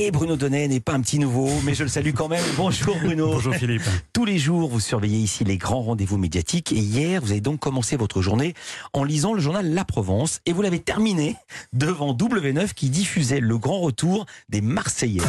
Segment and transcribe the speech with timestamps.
[0.00, 2.44] Et Bruno Donnet n'est pas un petit nouveau, mais je le salue quand même.
[2.56, 3.32] Bonjour Bruno.
[3.32, 3.82] Bonjour Philippe.
[4.12, 6.70] Tous les jours, vous surveillez ici les grands rendez-vous médiatiques.
[6.70, 8.54] Et hier, vous avez donc commencé votre journée
[8.92, 10.40] en lisant le journal La Provence.
[10.46, 11.34] Et vous l'avez terminé
[11.72, 15.20] devant W9 qui diffusait le grand retour des Marseillais.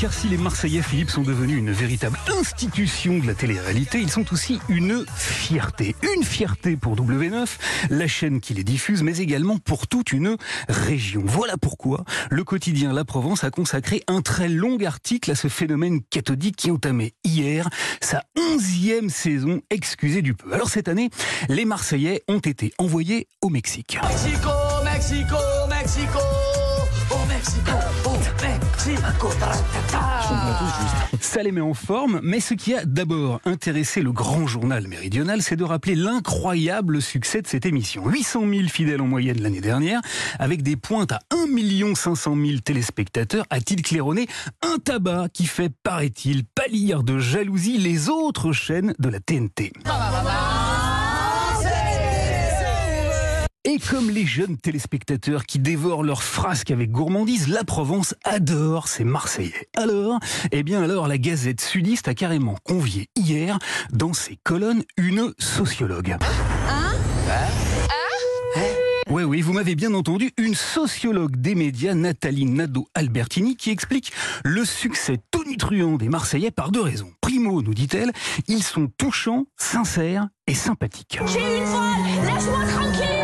[0.00, 4.32] Car si les Marseillais, Philippe, sont devenus une véritable institution de la télé-réalité, ils sont
[4.32, 5.96] aussi une fierté.
[6.14, 7.46] Une fierté pour W9,
[7.90, 10.36] la chaîne qui les diffuse, mais également pour toute une
[10.68, 11.22] région.
[11.24, 16.00] Voilà pourquoi le quotidien La Provence a consacré un très long article à ce phénomène
[16.02, 17.68] cathodique qui entamait hier
[18.00, 20.52] sa onzième saison, excusez du peu.
[20.52, 21.10] Alors cette année,
[21.48, 23.98] les Marseillais ont été envoyés au Mexique.
[24.02, 24.50] Mexico,
[24.84, 25.36] Mexico,
[25.68, 26.18] Mexico,
[27.10, 28.15] au Mexico.
[31.20, 35.42] Ça les met en forme, mais ce qui a d'abord intéressé le grand journal méridional,
[35.42, 38.08] c'est de rappeler l'incroyable succès de cette émission.
[38.08, 40.00] 800 000 fidèles en moyenne l'année dernière,
[40.38, 44.28] avec des pointes à 1 500 000 téléspectateurs, a-t-il claironné
[44.62, 49.72] un tabac qui fait, paraît-il, pâlir de jalousie les autres chaînes de la TNT.
[53.90, 59.68] Comme les jeunes téléspectateurs qui dévorent leurs frasques avec gourmandise, la Provence adore ses Marseillais.
[59.76, 60.18] Alors,
[60.50, 63.58] eh bien alors, la Gazette sudiste a carrément convié hier,
[63.92, 66.16] dans ses colonnes, une sociologue.
[69.08, 74.12] Oui, oui, vous m'avez bien entendu, une sociologue des médias, Nathalie Nadeau-Albertini, qui explique
[74.44, 77.12] le succès tonitruant des Marseillais par deux raisons.
[77.20, 78.12] Primo, nous dit-elle,
[78.48, 81.20] ils sont touchants, sincères et sympathiques.
[81.26, 83.15] J'ai une Laisse-moi tranquille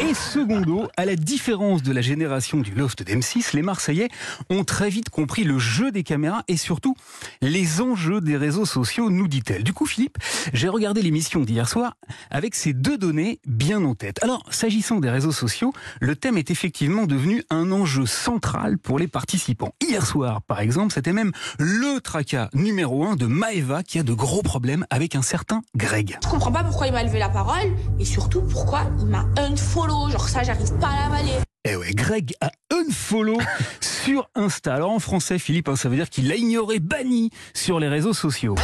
[0.00, 4.08] Et secondo, à la différence de la génération du loft d'M6, les Marseillais
[4.50, 6.94] ont très vite compris le jeu des caméras et surtout
[7.42, 9.64] les enjeux des réseaux sociaux, nous dit-elle.
[9.64, 10.18] Du coup, Philippe,
[10.52, 11.96] j'ai regardé l'émission d'hier soir
[12.30, 14.22] avec ces deux données bien en tête.
[14.22, 19.08] Alors, s'agissant des réseaux sociaux, le thème est effectivement devenu un enjeu central pour les
[19.08, 19.72] participants.
[19.82, 24.12] Hier soir, par exemple, c'était même le tracas numéro un de Maeva qui a de
[24.12, 26.18] gros problèmes avec un certain Greg.
[26.22, 29.65] Je comprends pas pourquoi il m'a levé la parole et surtout pourquoi il m'a unfollow.
[29.74, 31.32] Genre ça, j'arrive pas à l'avaler.
[31.68, 33.38] Eh ouais, Greg a unfollow
[33.80, 34.74] sur Insta.
[34.74, 38.14] Alors en français, Philippe, hein, ça veut dire qu'il l'a ignoré, banni sur les réseaux
[38.14, 38.54] sociaux.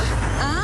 [0.41, 0.62] Hein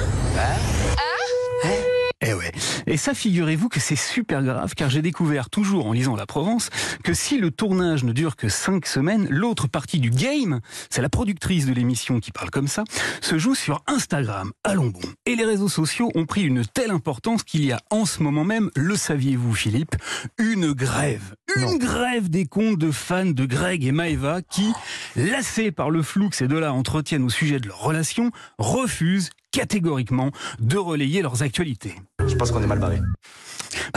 [2.28, 2.52] Eh ouais.
[2.86, 6.68] Et ça, figurez-vous que c'est super grave, car j'ai découvert, toujours en lisant La Provence,
[7.02, 11.08] que si le tournage ne dure que cinq semaines, l'autre partie du game, c'est la
[11.08, 12.84] productrice de l'émission qui parle comme ça,
[13.22, 14.52] se joue sur Instagram.
[14.62, 15.00] Allons bon.
[15.24, 18.44] Et les réseaux sociaux ont pris une telle importance qu'il y a en ce moment
[18.44, 19.96] même, le saviez-vous Philippe,
[20.36, 21.34] une grève.
[21.56, 24.70] Une grève des comptes de fans de Greg et Maeva qui,
[25.16, 30.30] lassés par le flou que ces deux-là entretiennent au sujet de leur relation, refusent catégoriquement
[30.58, 31.94] de relayer leurs actualités.
[32.26, 33.00] Je pense qu'on est mal barré.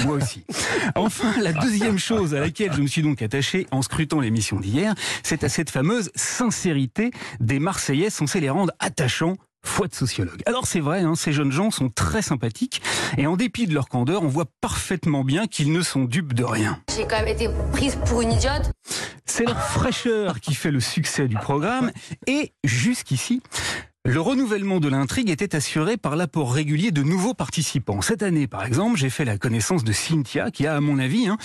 [0.06, 0.45] Moi aussi.
[0.95, 4.94] Enfin, la deuxième chose à laquelle je me suis donc attaché en scrutant l'émission d'hier,
[5.23, 10.41] c'est à cette fameuse sincérité des Marseillais censés les rendre attachants foi de sociologue.
[10.45, 12.81] Alors c'est vrai, hein, ces jeunes gens sont très sympathiques
[13.17, 16.44] et en dépit de leur candeur, on voit parfaitement bien qu'ils ne sont dupes de
[16.44, 16.79] rien.
[16.95, 18.72] J'ai quand même été prise pour une idiote.
[19.25, 21.91] C'est leur fraîcheur qui fait le succès du programme
[22.28, 23.41] et jusqu'ici,
[24.03, 28.01] le renouvellement de l'intrigue était assuré par l'apport régulier de nouveaux participants.
[28.01, 31.28] Cette année, par exemple, j'ai fait la connaissance de Cynthia, qui a, à mon avis,
[31.28, 31.38] hein,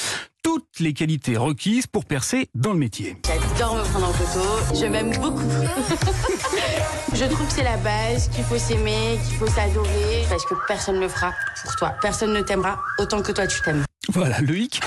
[0.43, 3.19] toutes les qualités requises pour percer dans le métier.
[3.27, 4.75] J'adore me prendre en photo.
[4.75, 5.43] Je m'aime beaucoup.
[7.13, 10.25] je trouve que c'est la base, qu'il faut s'aimer, qu'il faut s'adorer.
[10.31, 11.95] Parce que personne ne le fera pour toi.
[12.01, 13.85] Personne ne t'aimera autant que toi tu t'aimes.
[14.09, 14.81] Voilà, le hic,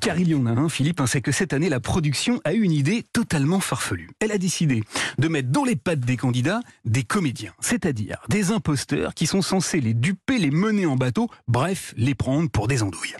[0.00, 2.52] car il y en a un, Philippe, hein, c'est que cette année, la production a
[2.52, 4.10] eu une idée totalement farfelue.
[4.20, 4.82] Elle a décidé
[5.18, 9.80] de mettre dans les pattes des candidats des comédiens, c'est-à-dire des imposteurs qui sont censés
[9.80, 13.16] les duper, les mener en bateau, bref, les prendre pour des andouilles.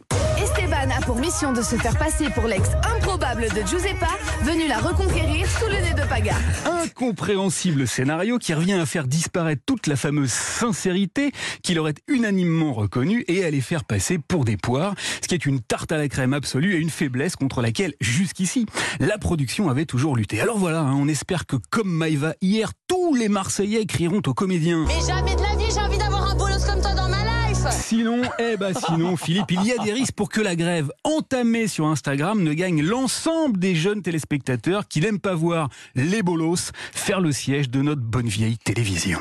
[0.66, 4.09] Esteban a pour mission de se faire passer pour l'ex improbable de Giuseppa,
[4.43, 6.34] venu la reconquérir sous le nez de Paga.
[6.65, 11.31] Incompréhensible scénario qui revient à faire disparaître toute la fameuse sincérité
[11.62, 15.47] qu'il aurait unanimement reconnue et à les faire passer pour des poires, ce qui est
[15.47, 18.66] une tarte à la crème absolue et une faiblesse contre laquelle, jusqu'ici,
[18.98, 20.41] la production avait toujours lutté.
[20.41, 24.84] Alors voilà, hein, on espère que comme Maïva hier, tous les Marseillais crieront aux comédiens.
[24.89, 26.16] Mais jamais de la vie, j'ai envie d'avoir
[27.88, 31.68] Sinon, eh ben sinon, Philippe, il y a des risques pour que la grève entamée
[31.68, 37.21] sur Instagram ne gagne l'ensemble des jeunes téléspectateurs qui n'aiment pas voir les bolos faire
[37.21, 39.15] le siège de notre bonne vieille télévision.